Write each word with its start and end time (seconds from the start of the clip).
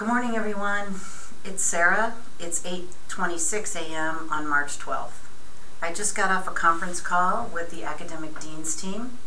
Good 0.00 0.08
morning, 0.08 0.34
everyone. 0.34 0.94
It's 1.44 1.62
Sarah. 1.62 2.14
It's 2.38 2.62
8:26 2.62 3.76
a.m. 3.76 4.30
on 4.30 4.48
March 4.48 4.78
12th. 4.78 5.28
I 5.82 5.92
just 5.92 6.16
got 6.16 6.30
off 6.30 6.48
a 6.48 6.52
conference 6.52 7.02
call 7.02 7.50
with 7.52 7.70
the 7.70 7.84
academic 7.84 8.40
dean's 8.40 8.74
team, 8.74 9.18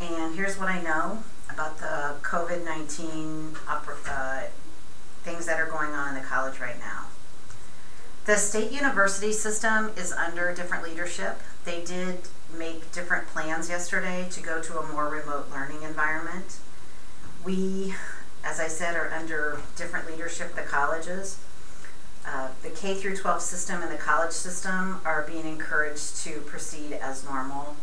and 0.00 0.36
here's 0.36 0.56
what 0.56 0.68
I 0.68 0.80
know 0.80 1.24
about 1.50 1.78
the 1.78 2.14
COVID-19 2.22 3.56
uh, 3.66 4.42
things 5.24 5.46
that 5.46 5.58
are 5.58 5.66
going 5.66 5.90
on 5.90 6.14
in 6.14 6.22
the 6.22 6.24
college 6.24 6.60
right 6.60 6.78
now. 6.78 7.06
The 8.24 8.36
state 8.36 8.70
university 8.70 9.32
system 9.32 9.90
is 9.96 10.12
under 10.12 10.54
different 10.54 10.84
leadership. 10.84 11.40
They 11.64 11.82
did 11.82 12.28
make 12.56 12.92
different 12.92 13.26
plans 13.26 13.68
yesterday 13.68 14.28
to 14.30 14.40
go 14.40 14.62
to 14.62 14.78
a 14.78 14.86
more 14.86 15.08
remote 15.08 15.50
learning 15.50 15.82
environment. 15.82 16.58
We, 17.44 17.96
as 18.44 18.60
I 18.60 18.68
said, 18.68 18.96
are 18.96 19.12
under 19.12 19.60
different 19.76 20.06
leadership, 20.10 20.54
the 20.54 20.62
colleges. 20.62 21.38
Uh, 22.26 22.48
the 22.62 22.70
K 22.70 22.94
through 22.94 23.16
12 23.16 23.40
system 23.40 23.82
and 23.82 23.90
the 23.90 23.96
college 23.96 24.32
system 24.32 25.00
are 25.04 25.22
being 25.22 25.46
encouraged 25.46 26.16
to 26.24 26.40
proceed 26.40 26.92
as 26.92 27.24
normal. 27.24 27.76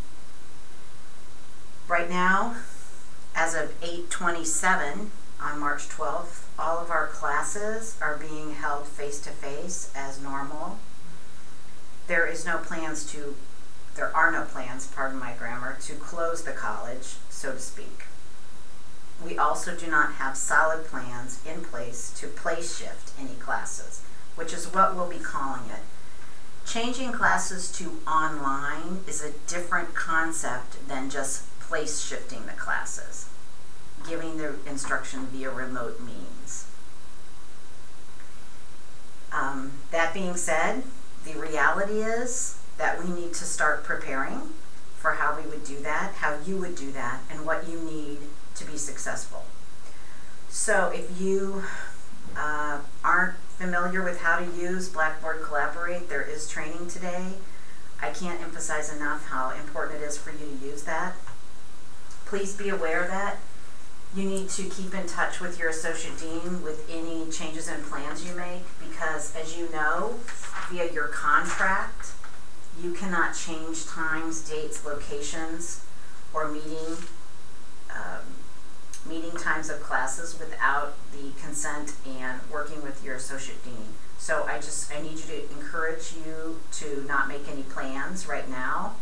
Right 1.88 2.10
now, 2.10 2.55
as 3.36 3.54
of 3.54 3.73
827 3.82 5.12
on 5.41 5.60
March 5.60 5.90
12th, 5.90 6.44
all 6.58 6.80
of 6.80 6.90
our 6.90 7.08
classes 7.08 7.98
are 8.02 8.18
being 8.18 8.54
held 8.54 8.88
face 8.88 9.20
to 9.22 9.30
face 9.30 9.91
as 9.96 10.22
normal. 10.22 10.77
There 12.08 12.26
is 12.27 12.46
no 12.46 12.58
plans 12.60 13.12
to, 13.12 13.35
there 13.96 14.16
are 14.16 14.32
no 14.32 14.44
plans, 14.44 14.88
pardon 14.88 15.20
my 15.20 15.34
grammar, 15.34 15.77
to 15.82 15.94
close 15.96 16.44
the 16.44 16.52
college, 16.52 17.16
so 17.30 17.52
to 17.54 17.60
speak. 17.60 18.04
We 19.24 19.38
also 19.38 19.76
do 19.76 19.88
not 19.88 20.14
have 20.14 20.38
solid 20.38 20.86
plans 20.86 21.40
in 21.46 21.62
place 21.62 22.14
to 22.20 22.28
place 22.28 22.78
shift 22.78 23.12
any 23.20 23.36
classes 23.36 24.02
which 24.36 24.54
is 24.54 24.74
what 24.74 24.96
we'll 24.96 25.10
be 25.10 25.18
calling 25.18 25.70
it. 25.70 25.82
Changing 26.66 27.12
classes 27.12 27.71
to 27.74 27.99
online 28.08 28.99
is 29.08 29.24
a 29.24 29.32
different 29.48 29.93
concept 29.96 30.88
than 30.88 31.10
just 31.10 31.48
place 31.60 32.04
shifting 32.04 32.46
the 32.46 32.54
classes, 32.54 33.30
giving 34.08 34.38
the 34.38 34.55
instruction 34.68 35.27
via 35.27 35.49
remote 35.49 36.02
means. 36.02 36.68
Um, 39.32 39.74
that 39.91 40.13
being 40.13 40.36
said, 40.36 40.84
the 41.24 41.38
reality 41.40 42.02
is 42.02 42.60
that 42.77 43.04
we 43.04 43.10
need 43.10 43.34
to 43.36 43.46
start 43.46 43.84
preparing 43.84 44.41
for 44.98 45.12
how 45.12 45.40
we 45.40 45.48
would 45.48 45.63
do 45.63 45.80
that, 45.82 46.16
how 46.16 46.38
you 46.46 46.58
would 46.58 46.76
do 46.76 46.91
that, 46.91 47.20
and 47.30 47.46
what 47.46 47.68
you 47.70 47.80
need 47.80 48.20
to 48.56 48.66
be 48.66 48.78
successful. 48.78 49.46
So 50.50 50.92
if 50.94 51.20
you 51.20 51.64
uh, 52.38 52.80
aren't 53.04 53.36
familiar 53.58 54.04
with 54.04 54.22
how 54.22 54.40
to 54.40 54.46
use 54.46 54.90
Blackboard 54.90 55.42
Collaborate, 55.44 56.10
there 56.10 56.22
is 56.22 56.50
training 56.50 56.88
today. 56.88 57.34
I 58.02 58.10
can't 58.10 58.42
emphasize 58.42 58.94
enough 58.94 59.28
how 59.28 59.52
important 59.52 60.02
it 60.02 60.06
is 60.06 60.18
for 60.18 60.32
you 60.32 60.58
to 60.60 60.66
use 60.66 60.84
that. 60.84 61.16
Please 62.26 62.56
be 62.56 62.70
aware 62.70 63.08
that 63.08 63.38
you 64.16 64.24
need 64.24 64.50
to 64.50 64.64
keep 64.64 64.94
in 64.94 65.06
touch 65.08 65.42
with 65.42 65.59
your 65.59 65.70
associate 65.70 66.18
dean 66.18 66.64
with 66.64 66.90
any 66.90 67.30
changes 67.30 67.68
in 67.68 67.81
plans 67.84 68.26
you 68.26 68.34
make 68.36 68.64
because 68.80 69.36
as 69.36 69.58
you 69.58 69.70
know, 69.72 70.16
via 70.70 70.92
your 70.92 71.08
contract, 71.08 72.14
you 72.81 72.94
cannot 72.94 73.36
change 73.36 73.86
times, 73.86 74.48
dates, 74.50 74.86
locations, 74.86 75.86
or 76.34 76.50
meeting 76.50 76.98
um, 77.90 78.24
meeting 79.08 79.31
times 79.31 79.70
of 79.70 79.81
classes 79.81 80.38
without 80.40 80.94
the 81.12 81.31
consent 81.42 81.94
and 82.06 82.40
working 82.52 82.81
with 82.81 83.03
your 83.03 83.16
associate 83.16 83.64
dean. 83.64 83.94
So 84.18 84.44
I 84.44 84.58
just, 84.58 84.92
I 84.94 85.02
need 85.02 85.20
you 85.20 85.25
to 85.25 85.50
encourage 85.52 86.14
you 86.14 86.59
to 86.74 87.03
not 87.08 87.28
make 87.28 87.48
any 87.48 87.64
plans 87.64 88.28
right 88.28 88.50
now, 88.50 88.96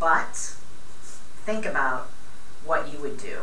but 0.00 0.54
think 1.44 1.64
about 1.64 2.08
what 2.64 2.92
you 2.92 2.98
would 3.00 3.18
do. 3.18 3.40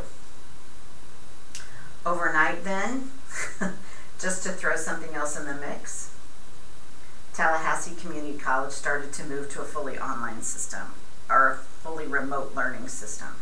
Overnight 2.05 2.63
then, 2.63 3.11
just 4.19 4.43
to 4.43 4.49
throw 4.49 4.75
something 4.75 5.15
else 5.15 5.37
in 5.39 5.45
the 5.45 5.55
mix, 5.55 6.13
Tallahassee 7.33 7.95
Community 7.95 8.37
College 8.37 8.71
started 8.71 9.11
to 9.13 9.23
move 9.25 9.49
to 9.51 9.61
a 9.61 9.65
fully 9.65 9.97
online 9.97 10.41
system 10.41 10.93
or 11.29 11.51
a 11.51 11.55
fully 11.57 12.07
remote 12.07 12.53
learning 12.55 12.87
system. 12.87 13.35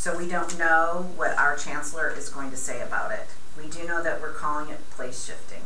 So 0.00 0.16
we 0.16 0.26
don't 0.26 0.58
know 0.58 1.10
what 1.14 1.36
our 1.36 1.56
chancellor 1.56 2.08
is 2.08 2.30
going 2.30 2.50
to 2.52 2.56
say 2.56 2.80
about 2.80 3.12
it. 3.12 3.26
We 3.54 3.68
do 3.68 3.86
know 3.86 4.02
that 4.02 4.22
we're 4.22 4.32
calling 4.32 4.70
it 4.70 4.88
place 4.88 5.26
shifting. 5.26 5.60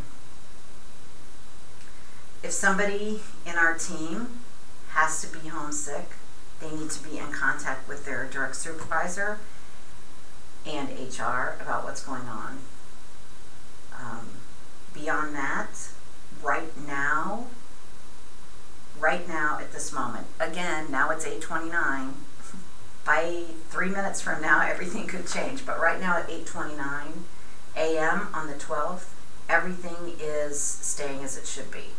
If 2.43 2.51
somebody 2.51 3.21
in 3.47 3.55
our 3.55 3.79
team 3.79 4.41
has 4.89 5.21
to 5.21 5.29
be 5.29 5.51
homesick, 5.51 6.15
they 6.59 6.69
need 6.69 6.91
to 6.91 7.09
be 7.09 7.19
in 7.19 7.31
contact 7.31 7.89
with 7.89 8.07
their 8.07 8.27
direct 8.27 8.57
supervisor 8.57 9.39
and 10.67 10.89
HR 10.89 11.55
about 11.63 11.85
what's 11.85 12.05
going 12.05 12.27
on. 12.27 12.59
Um, 13.97 14.31
beyond 14.93 15.37
that, 15.37 15.91
right 16.43 16.77
now, 16.89 17.47
right 18.99 19.29
now 19.29 19.61
at 19.61 19.73
this 19.73 19.93
moment, 19.93 20.27
again, 20.41 20.91
now 20.91 21.11
it's 21.11 21.25
829, 21.25 22.15
by 23.05 23.45
three 23.71 23.89
minutes 23.89 24.21
from 24.21 24.41
now, 24.41 24.63
everything 24.63 25.07
could 25.07 25.27
change. 25.27 25.67
But 25.67 25.81
right 25.81 26.01
now 26.01 26.17
at 26.17 26.29
8:29 26.29 27.25
a.m. 27.77 28.29
on 28.33 28.47
the 28.47 28.55
12th, 28.55 29.07
everything 29.49 30.15
is 30.21 30.61
staying 30.61 31.23
as 31.23 31.37
it 31.37 31.47
should 31.47 31.71
be. 31.71 31.91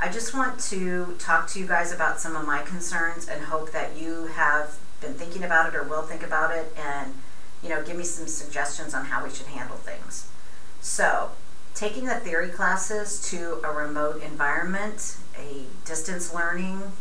I 0.00 0.10
just 0.10 0.34
want 0.34 0.60
to 0.70 1.16
talk 1.18 1.48
to 1.48 1.60
you 1.60 1.66
guys 1.66 1.92
about 1.92 2.20
some 2.20 2.36
of 2.36 2.46
my 2.46 2.62
concerns 2.62 3.28
and 3.28 3.44
hope 3.44 3.72
that 3.72 3.96
you 3.96 4.26
have 4.26 4.76
been 5.00 5.14
thinking 5.14 5.42
about 5.42 5.72
it 5.72 5.76
or 5.76 5.82
will 5.82 6.02
think 6.02 6.22
about 6.22 6.54
it 6.54 6.72
and 6.76 7.14
you 7.62 7.68
know 7.68 7.82
give 7.82 7.96
me 7.96 8.04
some 8.04 8.26
suggestions 8.26 8.94
on 8.94 9.06
how 9.06 9.24
we 9.24 9.30
should 9.30 9.46
handle 9.46 9.76
things. 9.76 10.28
So, 10.80 11.30
taking 11.74 12.04
the 12.04 12.16
theory 12.16 12.50
classes 12.50 13.20
to 13.30 13.60
a 13.64 13.72
remote 13.72 14.22
environment, 14.22 15.16
a 15.38 15.64
distance 15.84 16.34
learning 16.34 16.92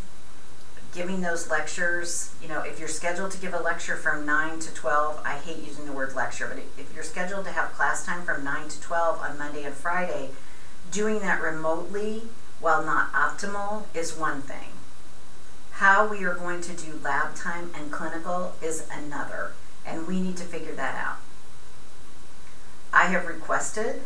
giving 0.94 1.22
those 1.22 1.50
lectures, 1.50 2.34
you 2.42 2.48
know, 2.48 2.62
if 2.62 2.80
you're 2.80 2.88
scheduled 2.88 3.31
to 3.31 3.40
give 3.40 3.54
a 3.54 3.59
lecture 3.59 3.96
from 3.96 4.26
9 4.26 4.59
to 4.59 4.74
12, 4.74 5.22
I 5.26 5.38
hate 5.38 5.66
using 5.66 5.86
the 5.86 5.92
word 5.92 6.16
lecture, 6.16 6.48
but 6.48 6.64
if 6.78 6.94
you're 6.94 7.04
scheduled 7.04 7.46
to 7.46 7.52
have 7.52 7.74
class 7.74 8.06
time 8.06 8.24
from 8.24 8.44
9 8.44 8.70
to 8.70 8.81
12 8.81 9.20
on 9.20 9.38
Monday 9.38 9.64
and 9.64 9.74
Friday, 9.74 10.30
doing 10.92 11.20
that 11.20 11.42
remotely, 11.42 12.24
while 12.59 12.84
not 12.84 13.12
optimal, 13.12 13.84
is 13.94 14.16
one 14.16 14.42
thing. 14.42 14.70
How 15.72 16.08
we 16.08 16.24
are 16.24 16.36
going 16.36 16.62
to 16.62 16.74
do 16.74 17.00
lab 17.04 17.36
time 17.36 17.72
and 17.75 17.92
clinical 17.92 18.54
is 18.62 18.88
another, 18.92 19.54
and 19.86 20.08
we 20.08 20.22
need 20.22 20.38
to 20.38 20.44
figure 20.44 20.74
that 20.74 20.96
out. 20.96 21.18
I 22.94 23.08
have 23.08 23.25
requested 23.25 24.04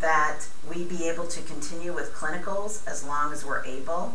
that 0.00 0.46
we 0.68 0.84
be 0.84 1.08
able 1.08 1.26
to 1.26 1.42
continue 1.42 1.92
with 1.92 2.14
clinicals 2.14 2.86
as 2.86 3.04
long 3.04 3.32
as 3.32 3.44
we're 3.44 3.64
able 3.64 4.14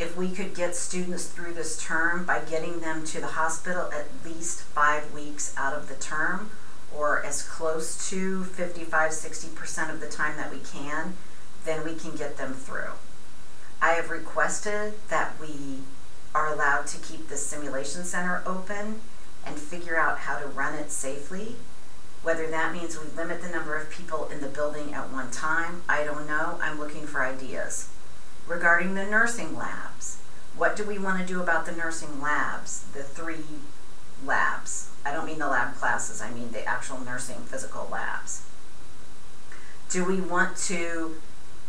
if 0.00 0.16
we 0.16 0.30
could 0.30 0.54
get 0.54 0.74
students 0.74 1.26
through 1.26 1.52
this 1.52 1.80
term 1.84 2.24
by 2.24 2.40
getting 2.40 2.80
them 2.80 3.04
to 3.04 3.20
the 3.20 3.26
hospital 3.26 3.90
at 3.92 4.06
least 4.24 4.62
five 4.62 5.12
weeks 5.12 5.54
out 5.58 5.74
of 5.74 5.88
the 5.88 5.94
term 5.94 6.50
or 6.96 7.22
as 7.24 7.42
close 7.42 8.08
to 8.08 8.42
55 8.44 9.10
60% 9.10 9.92
of 9.92 10.00
the 10.00 10.08
time 10.08 10.38
that 10.38 10.50
we 10.50 10.58
can, 10.58 11.14
then 11.66 11.84
we 11.84 11.94
can 11.94 12.16
get 12.16 12.38
them 12.38 12.54
through. 12.54 12.92
I 13.82 13.90
have 13.90 14.10
requested 14.10 14.94
that 15.10 15.38
we 15.38 15.80
are 16.34 16.50
allowed 16.50 16.86
to 16.88 16.98
keep 16.98 17.28
the 17.28 17.36
simulation 17.36 18.04
center 18.04 18.42
open 18.46 19.02
and 19.44 19.56
figure 19.56 19.98
out 19.98 20.20
how 20.20 20.38
to 20.38 20.46
run 20.46 20.74
it 20.74 20.90
safely. 20.90 21.56
Whether 22.22 22.46
that 22.48 22.72
means 22.72 22.98
we 22.98 23.06
limit 23.14 23.42
the 23.42 23.50
number 23.50 23.76
of 23.76 23.90
people 23.90 24.28
in 24.28 24.40
the 24.40 24.48
building 24.48 24.94
at 24.94 25.12
one 25.12 25.30
time, 25.30 25.82
I 25.88 26.04
don't 26.04 26.26
know. 26.26 26.58
I'm 26.62 26.78
looking 26.78 27.06
for 27.06 27.22
ideas 27.22 27.90
regarding 28.46 28.94
the 28.94 29.04
nursing 29.04 29.56
labs. 29.56 30.18
What 30.56 30.76
do 30.76 30.84
we 30.84 30.98
want 30.98 31.20
to 31.20 31.26
do 31.26 31.40
about 31.40 31.66
the 31.66 31.72
nursing 31.72 32.20
labs, 32.20 32.84
the 32.92 33.02
three 33.02 33.44
labs? 34.24 34.90
I 35.04 35.12
don't 35.12 35.26
mean 35.26 35.38
the 35.38 35.48
lab 35.48 35.76
classes, 35.76 36.20
I 36.20 36.30
mean 36.30 36.52
the 36.52 36.64
actual 36.64 37.00
nursing 37.00 37.38
physical 37.44 37.88
labs. 37.90 38.46
Do 39.88 40.04
we 40.04 40.20
want 40.20 40.56
to 40.68 41.16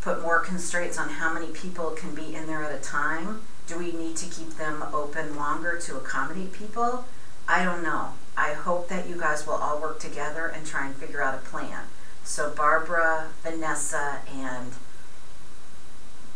put 0.01 0.21
more 0.21 0.39
constraints 0.39 0.97
on 0.97 1.09
how 1.09 1.33
many 1.33 1.47
people 1.47 1.91
can 1.91 2.13
be 2.13 2.35
in 2.35 2.47
there 2.47 2.63
at 2.63 2.75
a 2.75 2.81
time? 2.81 3.41
Do 3.67 3.77
we 3.77 3.91
need 3.91 4.17
to 4.17 4.29
keep 4.29 4.57
them 4.57 4.83
open 4.93 5.35
longer 5.35 5.79
to 5.79 5.97
accommodate 5.97 6.51
people? 6.51 7.05
I 7.47 7.63
don't 7.63 7.83
know. 7.83 8.13
I 8.35 8.53
hope 8.53 8.89
that 8.89 9.07
you 9.07 9.17
guys 9.17 9.45
will 9.45 9.55
all 9.55 9.79
work 9.79 9.99
together 9.99 10.47
and 10.47 10.65
try 10.65 10.87
and 10.87 10.95
figure 10.95 11.21
out 11.21 11.35
a 11.35 11.37
plan. 11.37 11.83
So 12.23 12.49
Barbara, 12.49 13.27
Vanessa, 13.43 14.19
and 14.31 14.73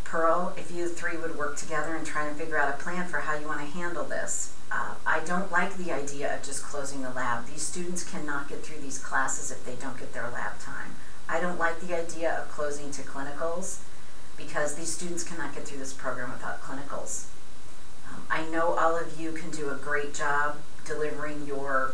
Pearl, 0.06 0.54
if 0.58 0.72
you 0.72 0.88
three 0.88 1.18
would 1.18 1.36
work 1.36 1.58
together 1.58 1.96
and 1.96 2.06
try 2.06 2.26
and 2.26 2.38
figure 2.38 2.58
out 2.58 2.70
a 2.70 2.82
plan 2.82 3.08
for 3.08 3.18
how 3.20 3.38
you 3.38 3.48
want 3.48 3.60
to 3.60 3.66
handle 3.66 4.06
this. 4.06 4.54
Uh, 4.72 4.96
I 5.06 5.20
don't 5.26 5.52
like 5.52 5.76
the 5.76 5.92
idea 5.92 6.36
of 6.36 6.44
just 6.44 6.64
closing 6.64 7.02
the 7.02 7.10
lab. 7.10 7.48
These 7.48 7.62
students 7.62 8.10
cannot 8.10 8.48
get 8.48 8.64
through 8.64 8.80
these 8.80 8.98
classes 8.98 9.52
if 9.52 9.66
they 9.66 9.76
don't 9.76 10.00
get 10.00 10.14
their 10.14 10.30
lab 10.30 10.60
time. 10.60 10.96
I 11.28 11.40
don't 11.42 11.60
like 11.60 11.82
the 11.82 11.98
idea 11.98 12.34
of 12.34 12.50
closing 12.50 12.92
to 12.92 13.02
clinicals 13.02 13.80
because 14.38 14.76
these 14.76 14.92
students 14.92 15.24
cannot 15.24 15.54
get 15.54 15.68
through 15.68 15.80
this 15.80 15.94
program 15.94 16.32
without 16.32 16.62
clinicals. 16.62 17.26
Um, 18.10 18.22
I 18.30 18.46
know 18.46 18.74
all 18.74 18.98
of 18.98 19.20
you 19.20 19.32
can 19.32 19.50
do 19.50 19.70
a 19.70 19.76
great 19.76 20.14
job 20.14 20.58
delivering 20.86 21.46
your 21.48 21.94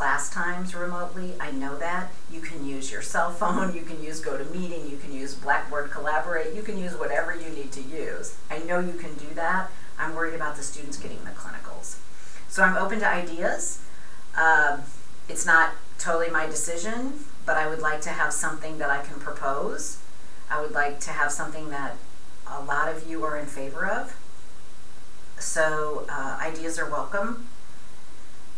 class 0.00 0.30
times 0.30 0.74
remotely. 0.74 1.34
I 1.38 1.50
know 1.50 1.76
that. 1.76 2.10
You 2.32 2.40
can 2.40 2.64
use 2.64 2.90
your 2.90 3.02
cell 3.02 3.30
phone, 3.30 3.74
you 3.74 3.82
can 3.82 4.02
use 4.02 4.24
GoToMeeting, 4.24 4.90
you 4.90 4.96
can 4.96 5.12
use 5.12 5.34
Blackboard 5.34 5.90
Collaborate, 5.90 6.54
you 6.54 6.62
can 6.62 6.78
use 6.78 6.94
whatever 6.94 7.34
you 7.34 7.50
need 7.50 7.70
to 7.72 7.82
use. 7.82 8.34
I 8.50 8.60
know 8.60 8.80
you 8.80 8.94
can 8.94 9.12
do 9.16 9.26
that. 9.34 9.70
I'm 9.98 10.14
worried 10.14 10.32
about 10.32 10.56
the 10.56 10.62
students 10.62 10.96
getting 10.96 11.22
the 11.24 11.32
clinicals. 11.32 11.98
So 12.48 12.62
I'm 12.62 12.78
open 12.78 13.00
to 13.00 13.06
ideas. 13.06 13.82
Um, 14.34 14.84
it's 15.28 15.44
not 15.44 15.74
totally 15.98 16.30
my 16.30 16.46
decision, 16.46 17.12
but 17.44 17.58
I 17.58 17.68
would 17.68 17.80
like 17.80 18.00
to 18.00 18.08
have 18.08 18.32
something 18.32 18.78
that 18.78 18.88
I 18.88 19.02
can 19.02 19.20
propose. 19.20 19.98
I 20.50 20.62
would 20.62 20.72
like 20.72 20.98
to 21.00 21.10
have 21.10 21.30
something 21.30 21.68
that 21.68 21.96
a 22.48 22.64
lot 22.64 22.88
of 22.88 23.06
you 23.06 23.22
are 23.24 23.36
in 23.36 23.44
favor 23.44 23.84
of. 23.84 24.16
So 25.38 26.06
uh, 26.08 26.38
ideas 26.40 26.78
are 26.78 26.88
welcome. 26.88 27.48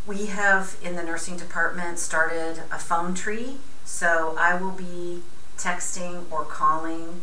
We 0.07 0.27
have 0.27 0.77
in 0.83 0.97
the 0.97 1.03
nursing 1.03 1.37
department 1.37 1.99
started 1.99 2.63
a 2.73 2.79
phone 2.79 3.15
tree. 3.15 3.59
So 3.85 4.37
I 4.39 4.57
will 4.57 4.73
be 4.73 5.23
texting 5.57 6.25
or 6.31 6.45
calling 6.45 7.21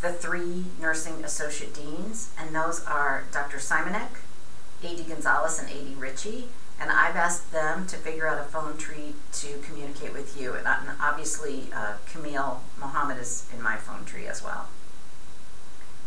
the 0.00 0.12
three 0.12 0.64
nursing 0.80 1.24
associate 1.24 1.74
deans, 1.74 2.30
and 2.38 2.54
those 2.54 2.84
are 2.84 3.24
Dr. 3.32 3.58
Simonek, 3.58 4.18
A.D. 4.82 5.04
Gonzalez, 5.04 5.58
and 5.58 5.68
A.D. 5.68 5.94
Ritchie. 5.98 6.48
And 6.80 6.90
I've 6.92 7.16
asked 7.16 7.50
them 7.50 7.86
to 7.88 7.96
figure 7.96 8.28
out 8.28 8.38
a 8.38 8.44
phone 8.44 8.76
tree 8.76 9.14
to 9.32 9.58
communicate 9.58 10.12
with 10.12 10.40
you. 10.40 10.54
And 10.54 10.66
obviously, 11.00 11.64
uh, 11.74 11.94
Camille 12.06 12.60
Mohammed 12.78 13.18
is 13.18 13.48
in 13.52 13.60
my 13.60 13.76
phone 13.76 14.04
tree 14.04 14.26
as 14.28 14.44
well. 14.44 14.68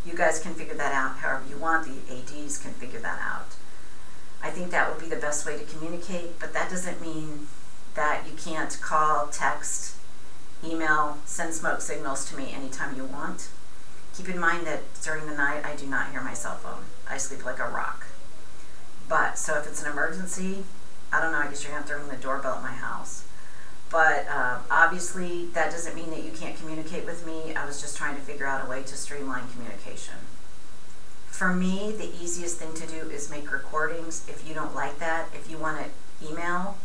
You 0.05 0.15
guys 0.15 0.39
can 0.39 0.53
figure 0.53 0.75
that 0.75 0.93
out 0.93 1.17
however 1.17 1.43
you 1.49 1.57
want. 1.57 1.85
The 1.85 2.15
ADs 2.15 2.57
can 2.57 2.71
figure 2.73 2.99
that 3.01 3.19
out. 3.21 3.47
I 4.43 4.49
think 4.49 4.71
that 4.71 4.89
would 4.89 4.99
be 4.99 5.07
the 5.07 5.21
best 5.21 5.45
way 5.45 5.57
to 5.57 5.63
communicate, 5.63 6.39
but 6.39 6.53
that 6.53 6.69
doesn't 6.69 7.01
mean 7.01 7.47
that 7.93 8.23
you 8.27 8.33
can't 8.35 8.77
call, 8.81 9.27
text, 9.27 9.95
email, 10.63 11.17
send 11.25 11.53
smoke 11.53 11.81
signals 11.81 12.29
to 12.29 12.37
me 12.37 12.51
anytime 12.51 12.95
you 12.95 13.05
want. 13.05 13.49
Keep 14.15 14.29
in 14.29 14.39
mind 14.39 14.65
that 14.67 14.81
during 15.01 15.25
the 15.25 15.35
night 15.35 15.65
I 15.65 15.75
do 15.75 15.85
not 15.85 16.11
hear 16.11 16.21
my 16.21 16.33
cell 16.33 16.55
phone. 16.55 16.83
I 17.09 17.17
sleep 17.17 17.45
like 17.45 17.59
a 17.59 17.67
rock. 17.67 18.07
But, 19.07 19.37
so 19.37 19.57
if 19.57 19.67
it's 19.67 19.83
an 19.83 19.91
emergency, 19.91 20.63
I 21.11 21.21
don't 21.21 21.31
know, 21.31 21.39
I 21.39 21.47
guess 21.47 21.63
you're 21.63 21.73
going 21.73 21.83
to 21.83 21.89
have 21.89 21.99
to 21.99 22.03
ring 22.03 22.15
the 22.15 22.21
doorbell 22.21 22.55
at 22.55 22.63
my 22.63 22.71
house. 22.71 23.25
But 23.89 24.25
uh, 24.29 24.59
obviously, 24.71 25.47
that 25.47 25.69
doesn't 25.71 25.95
mean 25.95 26.09
that 26.11 26.23
you 26.23 26.31
can't 26.31 26.57
communicate 26.57 27.05
with 27.05 27.27
me. 27.27 27.53
I 27.53 27.65
was 27.65 27.81
just 27.81 27.97
trying 27.97 28.15
to 28.15 28.21
figure 28.21 28.45
out 28.45 28.65
a 28.65 28.69
way 28.69 28.83
to 28.83 28.95
streamline 28.95 29.49
communication. 29.49 30.15
For 31.31 31.53
me, 31.53 31.91
the 31.91 32.13
easiest 32.21 32.59
thing 32.59 32.75
to 32.75 32.85
do 32.85 33.09
is 33.09 33.31
make 33.31 33.51
recordings. 33.51 34.27
If 34.29 34.47
you 34.47 34.53
don't 34.53 34.75
like 34.75 34.99
that, 34.99 35.29
if 35.33 35.49
you 35.49 35.57
want 35.57 35.83
to 35.83 36.29
email, 36.29 36.77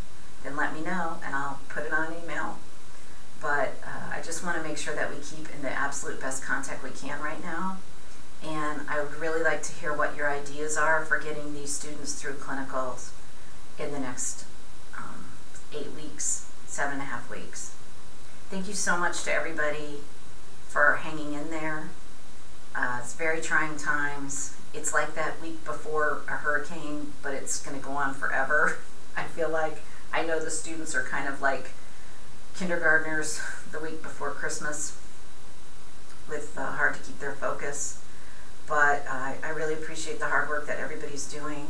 then 0.42 0.56
let 0.56 0.72
me 0.72 0.80
know 0.80 1.18
and 1.24 1.34
I'll 1.34 1.58
put 1.68 1.84
it 1.84 1.92
on 1.92 2.14
email. 2.24 2.56
But 3.42 3.74
uh, 3.84 4.14
I 4.14 4.22
just 4.24 4.42
want 4.42 4.56
to 4.56 4.66
make 4.66 4.78
sure 4.78 4.94
that 4.94 5.10
we 5.10 5.16
keep 5.20 5.54
in 5.54 5.60
the 5.60 5.70
absolute 5.70 6.20
best 6.20 6.42
contact 6.42 6.82
we 6.82 6.90
can 6.90 7.20
right 7.20 7.42
now. 7.42 7.76
And 8.42 8.82
I 8.88 9.02
would 9.02 9.14
really 9.16 9.42
like 9.42 9.62
to 9.64 9.72
hear 9.72 9.92
what 9.92 10.16
your 10.16 10.30
ideas 10.30 10.76
are 10.76 11.04
for 11.04 11.18
getting 11.18 11.52
these 11.52 11.72
students 11.72 12.14
through 12.14 12.34
clinicals 12.34 13.10
in 13.78 13.92
the 13.92 13.98
next 13.98 14.46
um, 14.96 15.26
eight 15.74 15.92
weeks, 15.92 16.48
seven 16.66 16.94
and 16.94 17.02
a 17.02 17.06
half 17.06 17.30
weeks. 17.30 17.74
Thank 18.48 18.68
you 18.68 18.74
so 18.74 18.96
much 18.96 19.24
to 19.24 19.32
everybody 19.32 19.98
for 20.68 20.96
hanging 21.02 21.34
in 21.34 21.50
there. 21.50 21.90
Uh, 22.76 22.98
it's 23.00 23.14
very 23.14 23.40
trying 23.40 23.76
times. 23.78 24.54
It's 24.74 24.92
like 24.92 25.14
that 25.14 25.40
week 25.40 25.64
before 25.64 26.20
a 26.28 26.32
hurricane, 26.32 27.12
but 27.22 27.32
it's 27.32 27.62
going 27.62 27.78
to 27.78 27.82
go 27.82 27.92
on 27.92 28.12
forever. 28.12 28.76
I 29.16 29.22
feel 29.24 29.48
like 29.48 29.80
I 30.12 30.22
know 30.22 30.38
the 30.38 30.50
students 30.50 30.94
are 30.94 31.02
kind 31.02 31.26
of 31.26 31.40
like 31.40 31.70
kindergartners 32.54 33.40
the 33.72 33.80
week 33.80 34.02
before 34.02 34.30
Christmas 34.30 34.98
with 36.28 36.52
uh, 36.58 36.72
hard 36.72 36.94
to 36.94 37.00
keep 37.00 37.18
their 37.18 37.32
focus. 37.32 38.02
But 38.66 39.06
I, 39.08 39.36
I 39.42 39.50
really 39.50 39.74
appreciate 39.74 40.18
the 40.18 40.26
hard 40.26 40.48
work 40.48 40.66
that 40.66 40.78
everybody's 40.78 41.32
doing. 41.32 41.66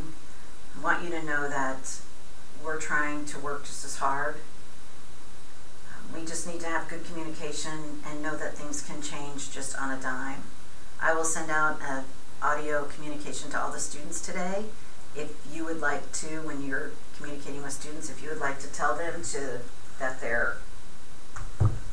I 0.77 0.83
want 0.83 1.05
you 1.05 1.11
to 1.11 1.23
know 1.23 1.49
that 1.49 2.01
we're 2.65 2.81
trying 2.81 3.27
to 3.27 3.39
work 3.39 3.65
just 3.65 3.85
as 3.85 3.99
hard. 3.99 4.37
Um, 5.95 6.21
we 6.21 6.27
just 6.27 6.49
need 6.49 6.61
to 6.61 6.67
have 6.67 6.89
good 6.89 7.05
communication 7.05 8.01
and 8.05 8.23
know 8.23 8.37
that 8.37 8.57
things 8.57 8.83
can 8.83 9.03
change 9.03 9.53
just 9.53 9.79
on 9.79 9.97
a 9.97 10.01
dime. 10.01 10.43
I 11.01 11.15
will 11.15 11.25
send 11.25 11.51
out 11.51 11.81
an 11.83 12.05
audio 12.43 12.85
communication 12.85 13.51
to 13.51 13.61
all 13.61 13.73
the 13.73 13.81
students 13.81 14.21
today. 14.21 14.65
If 15.15 15.33
you 15.53 15.65
would 15.65 15.81
like 15.81 16.13
to, 16.13 16.43
when 16.43 16.63
you're 16.65 16.91
communicating 17.17 17.63
with 17.63 17.73
students, 17.73 18.11
if 18.11 18.23
you 18.23 18.29
would 18.29 18.41
like 18.41 18.59
to 18.61 18.69
tell 18.69 18.97
them 18.97 19.23
to 19.23 19.61
that 19.99 20.21
their, 20.21 20.57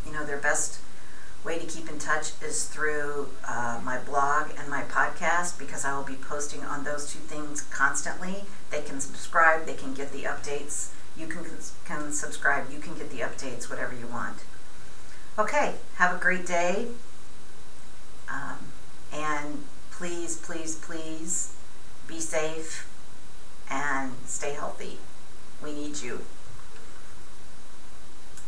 you 0.05 0.11
know, 0.11 0.25
their 0.25 0.37
best 0.37 0.79
way 1.43 1.59
to 1.59 1.65
keep 1.65 1.89
in 1.89 1.99
touch 1.99 2.31
is 2.41 2.65
through 2.65 3.29
uh, 3.47 3.79
my 3.83 3.97
blog 3.99 4.51
and 4.57 4.69
my 4.69 4.83
podcast 4.83 5.59
because 5.59 5.83
I 5.83 5.95
will 5.95 6.03
be 6.03 6.15
posting 6.15 6.63
on 6.63 6.83
those 6.83 7.11
two 7.11 7.19
things 7.19 7.61
constantly. 7.63 8.43
They 8.71 8.81
can 8.81 8.99
subscribe, 8.99 9.65
they 9.65 9.73
can 9.73 9.93
get 9.93 10.11
the 10.11 10.23
updates. 10.23 10.91
You 11.17 11.27
can, 11.27 11.45
can 11.85 12.11
subscribe, 12.11 12.71
you 12.71 12.79
can 12.79 12.95
get 12.95 13.09
the 13.09 13.19
updates, 13.19 13.69
whatever 13.69 13.93
you 13.93 14.07
want. 14.07 14.43
Okay, 15.37 15.75
have 15.95 16.15
a 16.15 16.19
great 16.19 16.45
day. 16.45 16.87
Um, 18.29 18.57
and 19.13 19.63
please, 19.91 20.37
please, 20.37 20.75
please 20.75 21.53
be 22.07 22.19
safe 22.19 22.87
and 23.69 24.13
stay 24.25 24.53
healthy. 24.53 24.97
We 25.63 25.73
need 25.73 26.01
you. 26.01 26.21